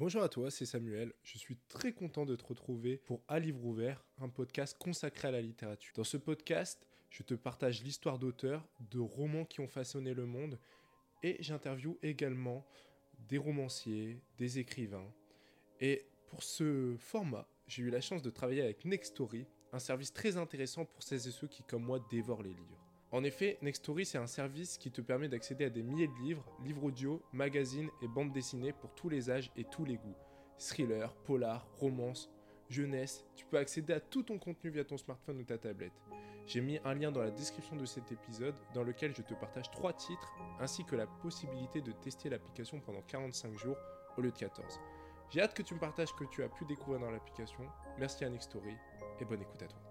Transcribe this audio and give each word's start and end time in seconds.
Bonjour 0.00 0.22
à 0.22 0.30
toi, 0.30 0.50
c'est 0.50 0.64
Samuel. 0.64 1.12
Je 1.22 1.36
suis 1.36 1.58
très 1.68 1.92
content 1.92 2.24
de 2.24 2.34
te 2.34 2.46
retrouver 2.46 2.96
pour 2.96 3.22
À 3.28 3.38
Livre 3.38 3.62
Ouvert, 3.66 4.02
un 4.18 4.30
podcast 4.30 4.74
consacré 4.78 5.28
à 5.28 5.30
la 5.30 5.42
littérature. 5.42 5.92
Dans 5.94 6.04
ce 6.04 6.16
podcast, 6.16 6.86
je 7.10 7.22
te 7.22 7.34
partage 7.34 7.82
l'histoire 7.82 8.18
d'auteurs, 8.18 8.66
de 8.90 8.98
romans 8.98 9.44
qui 9.44 9.60
ont 9.60 9.68
façonné 9.68 10.14
le 10.14 10.24
monde, 10.24 10.58
et 11.22 11.36
j'interviewe 11.40 11.98
également 12.02 12.64
des 13.28 13.36
romanciers, 13.36 14.22
des 14.38 14.58
écrivains. 14.58 15.12
Et 15.82 16.06
pour 16.30 16.44
ce 16.44 16.96
format, 16.98 17.46
j'ai 17.66 17.82
eu 17.82 17.90
la 17.90 18.00
chance 18.00 18.22
de 18.22 18.30
travailler 18.30 18.62
avec 18.62 18.86
Nextory, 18.86 19.44
un 19.70 19.80
service 19.80 20.14
très 20.14 20.38
intéressant 20.38 20.86
pour 20.86 21.02
celles 21.02 21.28
et 21.28 21.30
ceux 21.30 21.46
qui, 21.46 21.62
comme 21.62 21.84
moi, 21.84 22.02
dévorent 22.10 22.42
les 22.42 22.54
livres. 22.54 22.89
En 23.12 23.24
effet, 23.24 23.58
Nextory, 23.60 24.06
c'est 24.06 24.18
un 24.18 24.28
service 24.28 24.78
qui 24.78 24.92
te 24.92 25.00
permet 25.00 25.28
d'accéder 25.28 25.64
à 25.64 25.70
des 25.70 25.82
milliers 25.82 26.06
de 26.06 26.22
livres, 26.22 26.44
livres 26.62 26.84
audio, 26.84 27.20
magazines 27.32 27.90
et 28.02 28.08
bandes 28.08 28.32
dessinées 28.32 28.72
pour 28.72 28.94
tous 28.94 29.08
les 29.08 29.30
âges 29.30 29.50
et 29.56 29.64
tous 29.64 29.84
les 29.84 29.96
goûts. 29.96 30.14
Thriller, 30.58 31.12
polar, 31.24 31.66
romance, 31.78 32.30
jeunesse, 32.68 33.24
tu 33.34 33.44
peux 33.46 33.58
accéder 33.58 33.94
à 33.94 34.00
tout 34.00 34.22
ton 34.22 34.38
contenu 34.38 34.70
via 34.70 34.84
ton 34.84 34.96
smartphone 34.96 35.40
ou 35.40 35.44
ta 35.44 35.58
tablette. 35.58 35.92
J'ai 36.46 36.60
mis 36.60 36.78
un 36.84 36.94
lien 36.94 37.10
dans 37.10 37.22
la 37.22 37.32
description 37.32 37.74
de 37.74 37.84
cet 37.84 38.12
épisode 38.12 38.54
dans 38.74 38.84
lequel 38.84 39.14
je 39.14 39.22
te 39.22 39.34
partage 39.34 39.70
3 39.72 39.92
titres 39.94 40.32
ainsi 40.60 40.84
que 40.84 40.94
la 40.94 41.06
possibilité 41.06 41.80
de 41.80 41.92
tester 41.92 42.28
l'application 42.28 42.80
pendant 42.80 43.02
45 43.02 43.56
jours 43.58 43.76
au 44.16 44.20
lieu 44.20 44.30
de 44.30 44.38
14. 44.38 44.78
J'ai 45.30 45.40
hâte 45.40 45.54
que 45.54 45.62
tu 45.62 45.74
me 45.74 45.80
partages 45.80 46.08
ce 46.08 46.14
que 46.14 46.24
tu 46.24 46.42
as 46.42 46.48
pu 46.48 46.64
découvrir 46.64 47.00
dans 47.00 47.10
l'application. 47.10 47.64
Merci 47.98 48.24
à 48.24 48.30
Nextory 48.30 48.76
et 49.20 49.24
bonne 49.24 49.42
écoute 49.42 49.62
à 49.62 49.66
toi. 49.66 49.89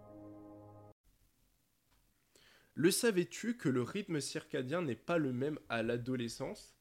Le 2.80 2.92
savais-tu 2.92 3.58
que 3.58 3.68
le 3.68 3.82
rythme 3.82 4.22
circadien 4.22 4.82
n'est 4.82 4.96
pas 4.96 5.18
le 5.18 5.34
même 5.34 5.60
à 5.68 5.84
l'adolescence? 5.84 6.78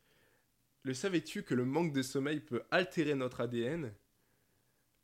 Le 0.84 0.94
savais-tu 0.94 1.42
que 1.42 1.56
le 1.56 1.64
manque 1.64 1.92
de 1.92 2.02
sommeil 2.02 2.38
peut 2.38 2.62
altérer 2.70 3.16
notre 3.16 3.40
ADN 3.40 3.92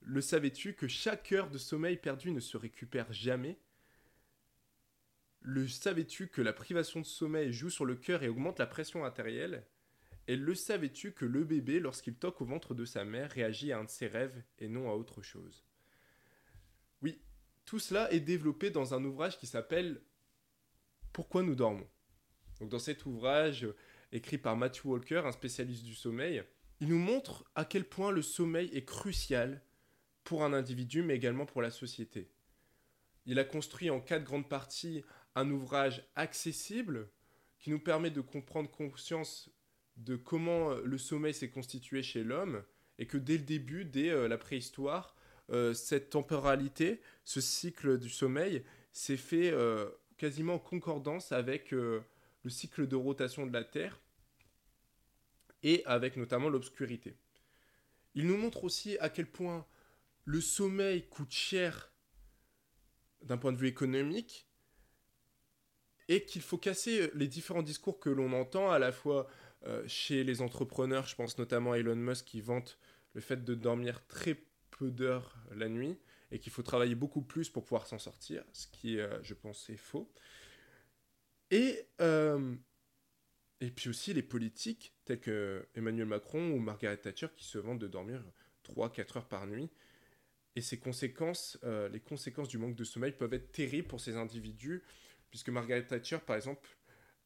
Le 0.02 0.20
savais-tu 0.20 0.74
que 0.74 0.86
chaque 0.86 1.32
heure 1.32 1.50
de 1.50 1.58
sommeil 1.58 1.96
perdu 1.96 2.30
ne 2.30 2.38
se 2.38 2.56
récupère 2.56 3.12
jamais? 3.12 3.58
Le 5.40 5.66
savais-tu 5.66 6.28
que 6.28 6.40
la 6.40 6.52
privation 6.52 7.00
de 7.00 7.06
sommeil 7.06 7.52
joue 7.52 7.70
sur 7.70 7.86
le 7.86 7.96
cœur 7.96 8.22
et 8.22 8.28
augmente 8.28 8.60
la 8.60 8.68
pression 8.68 9.04
artérielle? 9.04 9.64
Et 10.28 10.36
le 10.36 10.54
savais-tu 10.54 11.10
que 11.10 11.24
le 11.24 11.42
bébé, 11.42 11.80
lorsqu'il 11.80 12.14
toque 12.14 12.40
au 12.40 12.44
ventre 12.44 12.72
de 12.72 12.84
sa 12.84 13.04
mère, 13.04 13.32
réagit 13.32 13.72
à 13.72 13.80
un 13.80 13.84
de 13.84 13.90
ses 13.90 14.06
rêves 14.06 14.44
et 14.60 14.68
non 14.68 14.88
à 14.88 14.94
autre 14.94 15.22
chose? 15.22 15.64
Oui, 17.02 17.20
tout 17.64 17.80
cela 17.80 18.12
est 18.12 18.20
développé 18.20 18.70
dans 18.70 18.94
un 18.94 19.04
ouvrage 19.04 19.40
qui 19.40 19.48
s'appelle 19.48 20.00
pourquoi 21.14 21.44
nous 21.44 21.54
dormons? 21.54 21.88
Dans 22.60 22.80
cet 22.80 23.06
ouvrage 23.06 23.64
euh, 23.64 23.74
écrit 24.12 24.36
par 24.36 24.56
Matthew 24.56 24.86
Walker, 24.86 25.22
un 25.24 25.32
spécialiste 25.32 25.84
du 25.84 25.94
sommeil, 25.94 26.42
il 26.80 26.88
nous 26.88 26.98
montre 26.98 27.44
à 27.54 27.64
quel 27.64 27.84
point 27.84 28.10
le 28.10 28.20
sommeil 28.20 28.68
est 28.74 28.84
crucial 28.84 29.62
pour 30.24 30.44
un 30.44 30.52
individu 30.52 31.02
mais 31.02 31.14
également 31.14 31.46
pour 31.46 31.62
la 31.62 31.70
société. 31.70 32.30
Il 33.26 33.38
a 33.38 33.44
construit 33.44 33.90
en 33.90 34.00
quatre 34.00 34.24
grandes 34.24 34.48
parties 34.48 35.04
un 35.36 35.50
ouvrage 35.50 36.04
accessible 36.16 37.08
qui 37.60 37.70
nous 37.70 37.78
permet 37.78 38.10
de 38.10 38.20
comprendre 38.20 38.70
conscience 38.70 39.50
de 39.96 40.16
comment 40.16 40.72
euh, 40.72 40.82
le 40.84 40.98
sommeil 40.98 41.32
s'est 41.32 41.50
constitué 41.50 42.02
chez 42.02 42.24
l'homme 42.24 42.64
et 42.98 43.06
que 43.06 43.18
dès 43.18 43.38
le 43.38 43.44
début, 43.44 43.84
dès 43.84 44.10
euh, 44.10 44.26
la 44.28 44.36
préhistoire, 44.36 45.14
cette 45.74 46.08
temporalité, 46.08 47.02
ce 47.22 47.42
cycle 47.42 47.98
du 47.98 48.08
sommeil 48.08 48.64
s'est 48.92 49.18
fait 49.18 49.52
quasiment 50.24 50.54
en 50.54 50.58
concordance 50.58 51.32
avec 51.32 51.74
euh, 51.74 52.02
le 52.44 52.48
cycle 52.48 52.88
de 52.88 52.96
rotation 52.96 53.46
de 53.46 53.52
la 53.52 53.62
Terre 53.62 54.00
et 55.62 55.84
avec 55.84 56.16
notamment 56.16 56.48
l'obscurité. 56.48 57.14
Il 58.14 58.26
nous 58.26 58.38
montre 58.38 58.64
aussi 58.64 58.96
à 59.00 59.10
quel 59.10 59.30
point 59.30 59.66
le 60.24 60.40
sommeil 60.40 61.06
coûte 61.10 61.30
cher 61.30 61.92
d'un 63.20 63.36
point 63.36 63.52
de 63.52 63.58
vue 63.58 63.68
économique 63.68 64.48
et 66.08 66.24
qu'il 66.24 66.40
faut 66.40 66.56
casser 66.56 67.10
les 67.12 67.28
différents 67.28 67.62
discours 67.62 68.00
que 68.00 68.08
l'on 68.08 68.32
entend 68.32 68.70
à 68.70 68.78
la 68.78 68.92
fois 68.92 69.28
euh, 69.66 69.86
chez 69.86 70.24
les 70.24 70.40
entrepreneurs, 70.40 71.06
je 71.06 71.16
pense 71.16 71.36
notamment 71.36 71.72
à 71.72 71.78
Elon 71.78 71.96
Musk 71.96 72.24
qui 72.24 72.40
vante 72.40 72.78
le 73.12 73.20
fait 73.20 73.44
de 73.44 73.54
dormir 73.54 74.06
très 74.06 74.42
peu 74.70 74.90
d'heures 74.90 75.36
la 75.54 75.68
nuit, 75.68 75.98
et 76.34 76.40
qu'il 76.40 76.52
faut 76.52 76.64
travailler 76.64 76.96
beaucoup 76.96 77.22
plus 77.22 77.48
pour 77.48 77.62
pouvoir 77.62 77.86
s'en 77.86 78.00
sortir, 78.00 78.42
ce 78.52 78.66
qui, 78.66 78.98
euh, 78.98 79.22
je 79.22 79.34
pense, 79.34 79.70
est 79.70 79.76
faux. 79.76 80.12
Et, 81.52 81.86
euh, 82.00 82.56
et 83.60 83.70
puis 83.70 83.88
aussi 83.88 84.12
les 84.12 84.22
politiques, 84.24 84.96
tels 85.04 85.20
que 85.20 85.64
Emmanuel 85.76 86.08
Macron 86.08 86.50
ou 86.50 86.58
Margaret 86.58 86.96
Thatcher, 86.96 87.28
qui 87.36 87.44
se 87.44 87.56
vantent 87.56 87.78
de 87.78 87.86
dormir 87.86 88.20
3-4 88.64 89.18
heures 89.18 89.28
par 89.28 89.46
nuit. 89.46 89.70
Et 90.56 90.60
ces 90.60 90.76
conséquences, 90.76 91.56
euh, 91.62 91.88
les 91.88 92.00
conséquences 92.00 92.48
du 92.48 92.58
manque 92.58 92.74
de 92.74 92.84
sommeil 92.84 93.12
peuvent 93.12 93.34
être 93.34 93.52
terribles 93.52 93.86
pour 93.86 94.00
ces 94.00 94.16
individus, 94.16 94.82
puisque 95.30 95.50
Margaret 95.50 95.86
Thatcher, 95.86 96.18
par 96.18 96.34
exemple, 96.34 96.68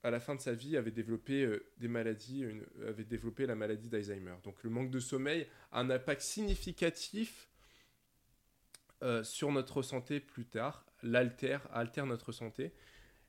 à 0.03 0.11
la 0.11 0.21
fin 0.21 0.35
de 0.35 0.41
sa 0.43 0.53
vie, 0.53 0.77
avait 0.77 0.91
développé 0.91 1.51
des 1.79 1.89
maladies, 1.89 2.45
avait 2.87 3.05
développé 3.05 3.47
la 3.47 3.55
maladie 3.55 3.89
d'Alzheimer. 3.89 4.37
Donc 4.45 4.63
le 4.63 4.69
manque 4.69 4.91
de 4.91 5.01
sommeil 5.01 5.47
a 5.73 5.81
un 5.81 5.89
impact 5.89 6.21
significatif 6.21 7.48
euh, 9.03 9.23
sur 9.23 9.53
notre 9.53 9.83
santé 9.83 10.19
plus 10.19 10.45
tard, 10.45 10.85
l'altère, 11.05 11.69
altère 11.73 12.05
notre 12.05 12.33
santé, 12.33 12.73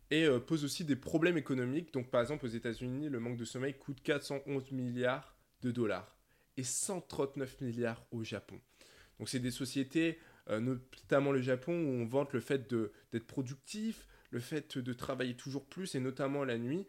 et 0.09 0.25
euh, 0.25 0.39
pose 0.39 0.63
aussi 0.63 0.83
des 0.83 0.95
problèmes 0.95 1.37
économiques. 1.37 1.93
Donc 1.93 2.09
par 2.09 2.21
exemple 2.21 2.45
aux 2.45 2.49
États-Unis, 2.49 3.07
le 3.09 3.19
manque 3.19 3.37
de 3.37 3.45
sommeil 3.45 3.75
coûte 3.75 4.01
411 4.01 4.71
milliards 4.71 5.35
de 5.61 5.69
dollars 5.69 6.17
et 6.57 6.63
139 6.63 7.61
milliards 7.61 8.03
au 8.11 8.23
Japon. 8.23 8.59
Donc 9.19 9.29
c'est 9.29 9.39
des 9.39 9.51
sociétés, 9.51 10.17
euh, 10.49 10.59
notamment 10.59 11.31
le 11.31 11.41
Japon, 11.41 11.73
où 11.73 12.01
on 12.01 12.05
vante 12.05 12.33
le 12.33 12.39
fait 12.39 12.73
d'être 12.73 13.27
productif, 13.27 14.07
le 14.31 14.39
fait 14.39 14.77
de 14.79 14.93
travailler 14.93 15.35
toujours 15.35 15.65
plus, 15.65 15.93
et 15.93 15.99
notamment 15.99 16.43
la 16.43 16.57
nuit. 16.57 16.87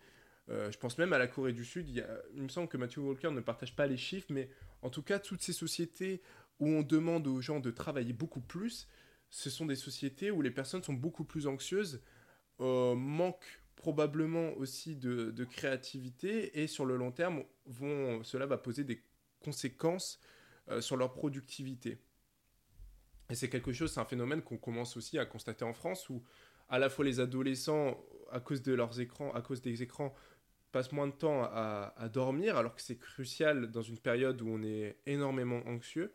je 0.48 0.76
pense 0.78 0.98
même 0.98 1.12
à 1.12 1.18
la 1.18 1.26
Corée 1.26 1.52
du 1.52 1.64
Sud. 1.64 1.88
Il, 1.88 2.04
il, 2.34 2.42
me 2.42 2.48
semble 2.48 2.68
que 2.68 2.76
Matthew 2.76 2.98
Walker 2.98 3.30
ne 3.30 3.40
partage 3.40 3.76
pas 3.76 3.86
les 3.86 3.96
chiffres, 3.96 4.28
mais 4.30 4.48
en 4.82 4.90
tout 4.90 5.02
cas, 5.02 5.18
toutes 5.18 5.42
ces 5.42 5.52
sociétés 5.52 6.22
où 6.60 6.68
on 6.68 6.82
demande 6.82 7.26
aux 7.26 7.40
gens 7.40 7.58
de 7.58 7.70
travailler 7.70 8.12
beaucoup 8.12 8.40
plus, 8.40 8.86
ce 9.30 9.48
sont 9.48 9.66
des 9.66 9.76
sociétés 9.76 10.30
où 10.30 10.42
les 10.42 10.50
personnes 10.50 10.82
sont 10.82 10.92
beaucoup 10.92 11.24
plus 11.24 11.46
anxieuses, 11.46 12.02
euh, 12.60 12.94
manquent 12.94 13.62
probablement 13.76 14.52
aussi 14.58 14.96
de, 14.96 15.44
créativité 15.44 16.60
et 16.62 16.66
sur 16.66 16.84
le 16.84 16.96
long 16.96 17.12
terme, 17.12 17.44
cela 18.22 18.44
va 18.44 18.58
poser 18.58 18.84
des 18.84 19.02
conséquences 19.42 20.20
euh, 20.68 20.82
sur 20.82 20.98
leur 20.98 21.14
productivité. 21.14 21.98
Et 23.30 23.34
c'est 23.34 23.48
quelque 23.48 23.72
chose, 23.72 23.92
c'est 23.94 24.00
un 24.00 24.04
phénomène 24.04 24.42
qu'on 24.42 24.58
commence 24.58 24.96
aussi 24.98 25.18
à 25.18 25.24
constater 25.24 25.64
en 25.64 25.72
France 25.72 26.10
où 26.10 26.22
à 26.68 26.78
la 26.78 26.90
fois 26.90 27.04
les 27.04 27.20
adolescents, 27.20 28.04
à 28.30 28.40
cause 28.40 28.62
de 28.62 28.74
leurs 28.74 29.00
écrans, 29.00 29.32
des 29.62 29.82
écrans, 29.82 30.14
passent 30.72 30.92
moins 30.92 31.06
de 31.06 31.12
temps 31.12 31.42
à, 31.44 31.94
à 31.96 32.08
dormir, 32.08 32.56
alors 32.56 32.74
que 32.74 32.82
c'est 32.82 32.98
crucial 32.98 33.70
dans 33.70 33.82
une 33.82 33.98
période 33.98 34.42
où 34.42 34.48
on 34.48 34.62
est 34.62 34.98
énormément 35.06 35.62
anxieux 35.66 36.12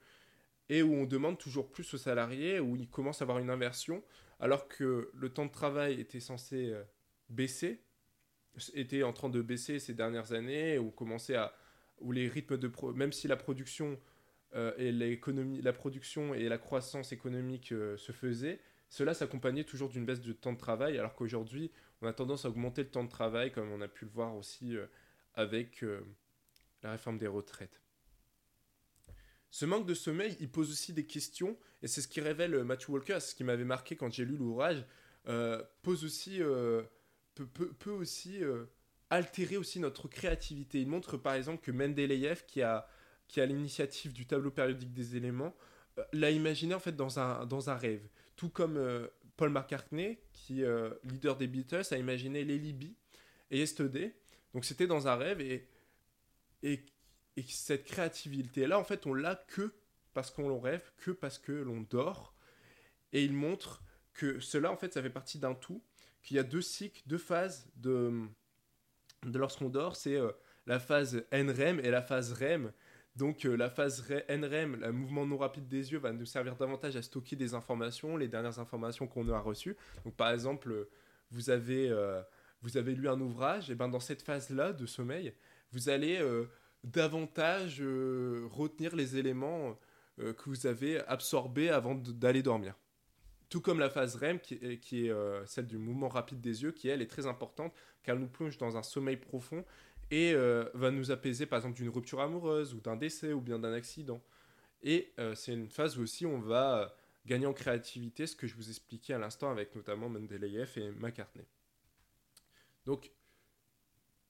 et 0.69 0.81
où 0.81 0.93
on 0.93 1.05
demande 1.05 1.37
toujours 1.37 1.71
plus 1.71 1.93
aux 1.93 1.97
salariés, 1.97 2.59
où 2.59 2.75
il 2.75 2.89
commence 2.89 3.21
à 3.21 3.25
avoir 3.25 3.39
une 3.39 3.49
inversion, 3.49 4.03
alors 4.39 4.67
que 4.67 5.11
le 5.13 5.29
temps 5.29 5.45
de 5.45 5.51
travail 5.51 5.99
était 5.99 6.19
censé 6.19 6.71
euh, 6.71 6.83
baisser, 7.29 7.81
était 8.73 9.03
en 9.03 9.13
train 9.13 9.29
de 9.29 9.41
baisser 9.41 9.79
ces 9.79 9.93
dernières 9.93 10.33
années, 10.33 10.77
où 10.77 10.89
commençait 10.91 11.35
à, 11.35 11.55
où 11.99 12.11
les 12.11 12.27
rythmes 12.27 12.57
de 12.57 12.71
même 12.93 13.11
si 13.11 13.27
la 13.27 13.35
production 13.35 13.99
euh, 14.55 14.73
et 14.77 14.91
la 14.91 15.73
production 15.73 16.33
et 16.33 16.47
la 16.47 16.57
croissance 16.57 17.11
économique 17.11 17.71
euh, 17.71 17.97
se 17.97 18.11
faisaient, 18.11 18.59
cela 18.89 19.13
s'accompagnait 19.13 19.65
toujours 19.65 19.89
d'une 19.89 20.05
baisse 20.05 20.21
de 20.21 20.33
temps 20.33 20.53
de 20.53 20.57
travail, 20.57 20.97
alors 20.97 21.15
qu'aujourd'hui 21.15 21.71
on 22.01 22.07
a 22.07 22.13
tendance 22.13 22.45
à 22.45 22.49
augmenter 22.49 22.83
le 22.83 22.89
temps 22.89 23.03
de 23.03 23.09
travail, 23.09 23.51
comme 23.51 23.71
on 23.71 23.81
a 23.81 23.87
pu 23.87 24.05
le 24.05 24.11
voir 24.11 24.35
aussi 24.35 24.75
avec 25.33 25.83
la 26.83 26.91
réforme 26.91 27.17
des 27.17 27.27
retraites. 27.27 27.84
Ce 29.55 29.63
manque 29.63 29.85
de 29.85 29.93
sommeil, 29.93 30.35
il 30.41 30.49
pose 30.49 30.69
aussi 30.69 30.91
des 30.91 31.05
questions, 31.05 31.57
et 31.81 31.87
c'est 31.87 32.01
ce 32.01 32.09
qui 32.09 32.19
révèle 32.19 32.55
euh, 32.55 32.65
Matthew 32.65 32.89
Walker, 32.89 33.21
ce 33.21 33.33
qui 33.33 33.45
m'avait 33.45 33.63
marqué 33.63 33.95
quand 33.95 34.11
j'ai 34.11 34.25
lu 34.25 34.35
l'ouvrage, 34.35 34.83
euh, 35.29 35.63
pose 35.81 36.03
aussi, 36.03 36.41
euh, 36.41 36.83
peut, 37.35 37.91
aussi 37.91 38.41
altérer 39.09 39.55
aussi 39.55 39.79
notre 39.79 40.09
créativité. 40.09 40.81
Il 40.81 40.89
montre 40.89 41.15
par 41.15 41.35
exemple 41.35 41.63
que 41.63 41.71
Mendeleïev, 41.71 42.43
qui 42.45 42.63
a, 42.63 42.85
qui 43.29 43.39
a 43.39 43.45
l'initiative 43.45 44.11
du 44.11 44.27
tableau 44.27 44.51
périodique 44.51 44.91
des 44.91 45.15
éléments, 45.15 45.55
l'a 46.11 46.31
imaginé 46.31 46.75
en 46.75 46.81
fait 46.81 46.97
dans 46.97 47.17
un, 47.19 47.45
dans 47.45 47.69
un 47.69 47.75
rêve. 47.75 48.05
Tout 48.35 48.49
comme 48.49 49.07
Paul 49.37 49.51
McCartney, 49.51 50.19
qui 50.33 50.63
leader 51.05 51.37
des 51.37 51.47
Beatles, 51.47 51.85
a 51.91 51.97
imaginé 51.97 52.43
Lily 52.43 52.73
B 52.73 52.83
et 53.51 53.59
Yesterday. 53.59 54.17
Donc 54.53 54.65
c'était 54.65 54.85
dans 54.85 55.07
un 55.07 55.15
rêve 55.15 55.39
et, 55.39 55.69
et 56.61 56.83
et 57.37 57.43
cette 57.43 57.83
créativité-là, 57.83 58.79
en 58.79 58.83
fait, 58.83 59.05
on 59.05 59.13
l'a 59.13 59.35
que 59.35 59.73
parce 60.13 60.31
qu'on 60.31 60.59
rêve, 60.59 60.91
que 60.97 61.11
parce 61.11 61.37
que 61.37 61.51
l'on 61.51 61.81
dort. 61.81 62.33
Et 63.11 63.23
il 63.23 63.33
montre 63.33 63.83
que 64.13 64.39
cela, 64.39 64.71
en 64.71 64.77
fait, 64.77 64.93
ça 64.93 65.01
fait 65.01 65.09
partie 65.09 65.39
d'un 65.39 65.53
tout, 65.53 65.83
qu'il 66.23 66.37
y 66.37 66.39
a 66.39 66.43
deux 66.43 66.61
cycles, 66.61 67.03
deux 67.05 67.17
phases 67.17 67.69
de, 67.75 68.27
lorsqu'on 69.23 69.69
dort. 69.69 69.97
C'est 69.97 70.15
euh, 70.15 70.31
la 70.65 70.79
phase 70.79 71.25
NREM 71.31 71.79
et 71.81 71.91
la 71.91 72.01
phase 72.01 72.31
REM. 72.31 72.71
Donc 73.17 73.43
la 73.43 73.69
phase 73.69 74.05
NREM, 74.27 74.75
le 74.75 74.91
mouvement 74.91 75.25
non 75.25 75.37
rapide 75.37 75.69
des 75.69 75.93
yeux, 75.93 75.99
va 75.99 76.11
nous 76.11 76.25
servir 76.25 76.57
davantage 76.57 76.97
à 76.97 77.01
stocker 77.01 77.37
des 77.37 77.53
informations, 77.53 78.17
les 78.17 78.27
dernières 78.27 78.59
informations 78.59 79.07
qu'on 79.07 79.29
a 79.29 79.39
reçues. 79.39 79.77
Donc 80.03 80.15
par 80.15 80.31
exemple, 80.31 80.89
vous 81.31 81.49
avez, 81.49 81.95
vous 82.61 82.75
avez 82.75 82.93
lu 82.93 83.07
un 83.07 83.21
ouvrage, 83.21 83.71
et 83.71 83.75
ben 83.75 83.87
dans 83.87 84.01
cette 84.01 84.21
phase-là 84.21 84.73
de 84.73 84.85
sommeil, 84.85 85.33
vous 85.71 85.87
allez 85.87 86.19
davantage 86.85 87.81
retenir 87.81 88.95
les 88.95 89.17
éléments 89.17 89.77
que 90.17 90.49
vous 90.49 90.65
avez 90.67 90.99
absorbés 91.01 91.69
avant 91.69 91.95
d'aller 91.95 92.41
dormir. 92.41 92.75
Tout 93.49 93.61
comme 93.61 93.79
la 93.79 93.89
phase 93.89 94.15
REM, 94.15 94.39
qui 94.39 94.55
est, 94.55 95.09
euh, 95.09 95.45
celle 95.45 95.67
du 95.67 95.77
mouvement 95.77 96.09
rapide 96.09 96.41
des 96.41 96.63
yeux, 96.63 96.71
qui 96.71 96.87
elle 96.87 97.01
est 97.01 97.09
très 97.09 97.27
importante, 97.27 97.73
car 98.03 98.15
elle 98.15 98.21
nous 98.21 98.27
plonge 98.27 98.57
dans 98.57 98.75
un 98.75 98.83
sommeil 98.83 99.17
profond 99.17 99.63
et 100.11 100.33
euh, 100.33 100.69
va 100.73 100.91
nous 100.91 101.11
apaiser 101.11 101.45
par 101.45 101.57
exemple 101.57 101.75
d'une 101.75 101.89
rupture 101.89 102.21
amoureuse 102.21 102.73
ou 102.73 102.79
d'un 102.79 102.95
décès 102.95 103.33
ou 103.33 103.41
bien 103.41 103.59
d'un 103.59 103.73
accident. 103.73 104.21
Et 104.81 105.13
euh, 105.19 105.35
c'est 105.35 105.53
une 105.53 105.69
phase 105.69 105.97
aussi 105.99 106.25
où 106.25 106.29
on 106.29 106.39
va 106.39 106.95
gagner 107.25 107.45
en 107.45 107.53
créativité, 107.53 108.27
ce 108.27 108.35
que 108.35 108.45
je 108.45 108.55
vous 108.55 108.69
expliquais 108.69 109.13
à 109.13 109.19
l'instant 109.19 109.49
avec 109.49 109.75
notamment 109.75 110.09
Mendeleïev 110.09 110.77
et 110.77 110.91
McCartney. 110.91 111.45
Donc, 112.85 113.11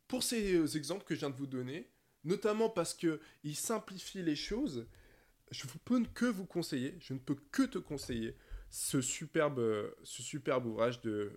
pour 0.07 0.23
ces 0.23 0.77
exemples 0.77 1.03
que 1.03 1.13
je 1.13 1.19
viens 1.19 1.29
de 1.29 1.35
vous 1.35 1.47
donner, 1.47 1.89
notamment 2.25 2.69
parce 2.69 2.93
qu'ils 2.93 3.55
simplifient 3.55 4.23
les 4.23 4.35
choses, 4.35 4.85
je 5.51 5.65
ne 5.65 5.69
peux 5.85 6.03
que 6.13 6.25
vous 6.25 6.45
conseiller, 6.45 6.95
je 6.99 7.13
ne 7.13 7.19
peux 7.19 7.37
que 7.51 7.63
te 7.63 7.77
conseiller 7.77 8.35
ce 8.69 8.99
superbe, 8.99 9.85
ouvrage 10.65 11.01
de, 11.01 11.31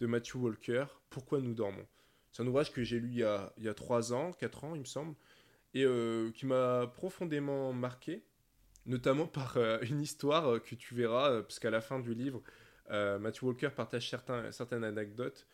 Matthew 0.00 0.36
Walker, 0.36 0.86
Pourquoi 1.08 1.40
nous 1.40 1.54
dormons? 1.54 1.86
C'est 2.32 2.42
un 2.42 2.46
ouvrage 2.46 2.72
que 2.72 2.84
j'ai 2.84 3.00
lu 3.00 3.08
il 3.08 3.18
y, 3.18 3.24
a, 3.24 3.52
il 3.58 3.64
y 3.64 3.68
a 3.68 3.74
3 3.74 4.12
ans, 4.12 4.32
4 4.32 4.64
ans, 4.64 4.74
il 4.74 4.80
me 4.80 4.84
semble, 4.86 5.16
et 5.74 5.84
euh, 5.84 6.30
qui 6.32 6.46
m'a 6.46 6.86
profondément 6.86 7.72
marqué, 7.72 8.22
notamment 8.86 9.26
par 9.26 9.56
euh, 9.56 9.78
une 9.82 10.00
histoire 10.00 10.46
euh, 10.46 10.58
que 10.58 10.74
tu 10.74 10.94
verras, 10.94 11.42
parce 11.42 11.58
qu'à 11.58 11.70
la 11.70 11.80
fin 11.80 12.00
du 12.00 12.14
livre, 12.14 12.42
Matthew 12.92 13.44
Walker 13.44 13.70
partage 13.70 14.10
certaines 14.10 14.82
anecdotes, 14.82 15.46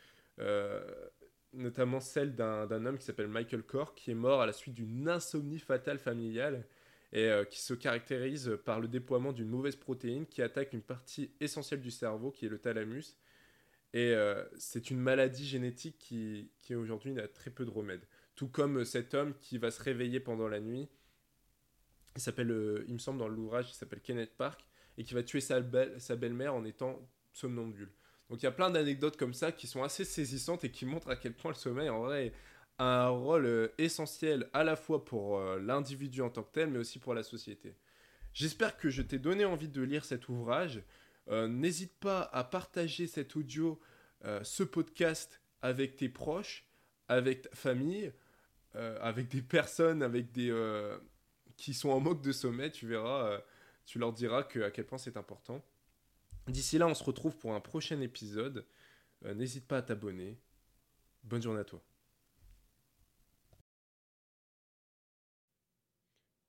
notamment 1.56 2.00
celle 2.00 2.34
d'un 2.34 2.86
homme 2.86 2.98
qui 2.98 3.04
s'appelle 3.04 3.28
Michael 3.28 3.62
Corr, 3.62 3.94
qui 3.94 4.10
est 4.10 4.14
mort 4.14 4.40
à 4.40 4.46
la 4.46 4.52
suite 4.52 4.74
d'une 4.74 5.08
insomnie 5.08 5.58
fatale 5.58 5.98
familiale 5.98 6.64
et 7.12 7.28
euh, 7.28 7.44
qui 7.44 7.60
se 7.60 7.74
caractérise 7.74 8.58
par 8.64 8.80
le 8.80 8.88
déploiement 8.88 9.32
d'une 9.32 9.48
mauvaise 9.48 9.76
protéine 9.76 10.26
qui 10.26 10.42
attaque 10.42 10.72
une 10.72 10.82
partie 10.82 11.30
essentielle 11.40 11.80
du 11.80 11.90
cerveau, 11.90 12.30
qui 12.30 12.46
est 12.46 12.48
le 12.48 12.58
thalamus. 12.58 13.16
Et 13.94 14.12
euh, 14.12 14.44
c'est 14.58 14.90
une 14.90 14.98
maladie 14.98 15.46
génétique 15.46 15.96
qui, 15.98 16.50
qui 16.60 16.74
aujourd'hui 16.74 17.12
n'a 17.12 17.28
très 17.28 17.50
peu 17.50 17.64
de 17.64 17.70
remèdes. 17.70 18.06
Tout 18.34 18.48
comme 18.48 18.84
cet 18.84 19.14
homme 19.14 19.34
qui 19.40 19.56
va 19.58 19.70
se 19.70 19.82
réveiller 19.82 20.20
pendant 20.20 20.48
la 20.48 20.60
nuit, 20.60 20.88
il 22.16 22.20
s'appelle, 22.20 22.50
euh, 22.50 22.84
il 22.88 22.94
me 22.94 22.98
semble 22.98 23.18
dans 23.18 23.28
l'ouvrage, 23.28 23.70
il 23.70 23.74
s'appelle 23.74 24.00
Kenneth 24.00 24.36
Park, 24.36 24.66
et 24.98 25.04
qui 25.04 25.14
va 25.14 25.22
tuer 25.22 25.40
sa, 25.40 25.62
sa 25.98 26.16
belle-mère 26.16 26.54
en 26.54 26.64
étant 26.64 27.08
somnambule. 27.32 27.90
Donc 28.28 28.42
il 28.42 28.44
y 28.44 28.48
a 28.48 28.52
plein 28.52 28.70
d'anecdotes 28.70 29.16
comme 29.16 29.34
ça 29.34 29.52
qui 29.52 29.66
sont 29.66 29.82
assez 29.82 30.04
saisissantes 30.04 30.64
et 30.64 30.70
qui 30.70 30.84
montrent 30.84 31.10
à 31.10 31.16
quel 31.16 31.32
point 31.32 31.52
le 31.52 31.56
sommeil 31.56 31.88
en 31.88 32.00
vrai 32.00 32.32
un 32.78 33.08
rôle 33.08 33.46
euh, 33.46 33.68
essentiel 33.78 34.48
à 34.52 34.64
la 34.64 34.76
fois 34.76 35.04
pour 35.04 35.38
euh, 35.38 35.58
l'individu 35.58 36.20
en 36.22 36.30
tant 36.30 36.42
que 36.42 36.52
tel, 36.52 36.70
mais 36.70 36.78
aussi 36.78 36.98
pour 36.98 37.14
la 37.14 37.22
société. 37.22 37.74
J'espère 38.32 38.76
que 38.76 38.90
je 38.90 39.02
t'ai 39.02 39.18
donné 39.18 39.44
envie 39.44 39.68
de 39.68 39.82
lire 39.82 40.04
cet 40.04 40.28
ouvrage. 40.28 40.82
Euh, 41.28 41.48
n'hésite 41.48 41.94
pas 41.98 42.20
à 42.32 42.44
partager 42.44 43.06
cet 43.06 43.36
audio, 43.36 43.80
ce 44.42 44.64
podcast 44.64 45.40
avec 45.62 45.96
tes 45.96 46.08
proches, 46.08 46.66
avec 47.06 47.42
ta 47.42 47.54
famille, 47.54 48.12
avec 48.74 49.28
des 49.28 49.40
personnes 49.40 50.02
avec 50.02 50.32
des, 50.32 50.52
qui 51.56 51.72
sont 51.74 51.90
en 51.90 52.00
manque 52.00 52.22
de 52.22 52.32
sommeil. 52.32 52.72
Tu 52.72 52.88
verras, 52.88 53.40
tu 53.84 54.00
leur 54.00 54.12
diras 54.12 54.40
à 54.40 54.70
quel 54.70 54.84
point 54.84 54.98
c'est 54.98 55.16
important. 55.16 55.62
D'ici 56.48 56.78
là, 56.78 56.86
on 56.86 56.94
se 56.94 57.04
retrouve 57.04 57.36
pour 57.36 57.54
un 57.54 57.60
prochain 57.60 58.00
épisode. 58.00 58.66
N'hésite 59.22 59.66
pas 59.66 59.78
à 59.78 59.82
t'abonner. 59.82 60.38
Bonne 61.24 61.42
journée 61.42 61.60
à 61.60 61.64
toi. 61.64 61.82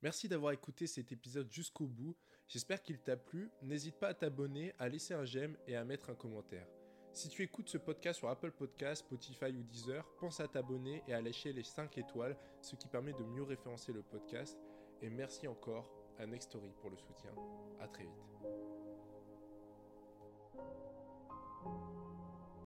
Merci 0.03 0.29
d'avoir 0.29 0.51
écouté 0.51 0.85
cet 0.85 1.11
épisode 1.11 1.51
jusqu'au 1.51 1.87
bout. 1.87 2.15
J'espère 2.47 2.83
qu'il 2.83 2.99
t'a 2.99 3.17
plu. 3.17 3.49
N'hésite 3.63 3.97
pas 3.97 4.09
à 4.09 4.13
t'abonner, 4.13 4.73
à 4.77 4.87
laisser 4.87 5.13
un 5.15 5.25
j'aime 5.25 5.57
et 5.65 5.75
à 5.75 5.83
mettre 5.83 6.11
un 6.11 6.15
commentaire. 6.15 6.67
Si 7.13 7.29
tu 7.29 7.41
écoutes 7.41 7.67
ce 7.67 7.79
podcast 7.79 8.19
sur 8.19 8.29
Apple 8.29 8.51
Podcasts, 8.51 9.03
Spotify 9.03 9.45
ou 9.45 9.63
Deezer, 9.63 10.07
pense 10.19 10.39
à 10.39 10.47
t'abonner 10.47 11.01
et 11.07 11.13
à 11.13 11.21
lâcher 11.21 11.51
les 11.51 11.63
5 11.63 11.97
étoiles, 11.97 12.37
ce 12.61 12.75
qui 12.75 12.87
permet 12.87 13.13
de 13.13 13.23
mieux 13.23 13.43
référencer 13.43 13.91
le 13.91 14.03
podcast. 14.03 14.55
Et 15.01 15.09
merci 15.09 15.47
encore 15.47 15.91
à 16.19 16.27
Nextory 16.27 16.71
pour 16.79 16.91
le 16.91 16.97
soutien. 16.97 17.31
A 17.79 17.87
très 17.87 18.03
vite. 18.03 18.66